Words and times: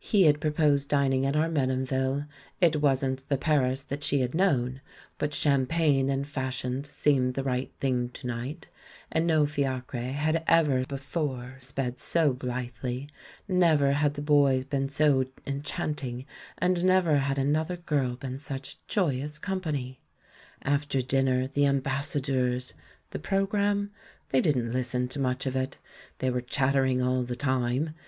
He 0.00 0.24
had 0.24 0.40
proposed 0.40 0.88
dining 0.88 1.24
at 1.24 1.36
Armenonville— 1.36 2.26
it 2.60 2.82
wasn't 2.82 3.22
the 3.28 3.38
Paris 3.38 3.82
that 3.82 4.02
she 4.02 4.20
had 4.20 4.32
knovtn, 4.32 4.80
but 5.16 5.32
champagne 5.32 6.08
and 6.10 6.26
fashion 6.26 6.82
seemed 6.82 7.34
the 7.34 7.44
right 7.44 7.70
thing 7.78 8.08
to 8.08 8.26
night; 8.26 8.66
and 9.12 9.28
no 9.28 9.46
fiacre 9.46 10.10
had 10.12 10.42
ever 10.48 10.84
before 10.84 11.54
sped 11.60 12.00
so 12.00 12.32
blithely, 12.32 13.08
never 13.46 13.92
had 13.92 14.14
the 14.14 14.22
Bois 14.22 14.64
been 14.68 14.88
so 14.88 15.24
enchanting, 15.46 16.26
and 16.58 16.84
never 16.84 17.18
had 17.18 17.38
another 17.38 17.76
girl 17.76 18.16
been 18.16 18.40
such 18.40 18.76
joyous 18.88 19.38
company. 19.38 20.00
After 20.62 21.00
dinner, 21.00 21.46
the 21.46 21.66
Ambassadeurs! 21.66 22.74
The 23.10 23.20
programme? 23.20 23.92
They 24.30 24.40
didn't 24.40 24.72
listen 24.72 25.06
to 25.10 25.20
much 25.20 25.46
of 25.46 25.54
it, 25.54 25.78
they 26.18 26.28
were 26.28 26.40
chattering 26.40 26.98
<ill 26.98 27.22
the 27.22 27.36
time. 27.36 27.94